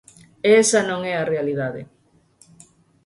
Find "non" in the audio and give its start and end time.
0.89-0.99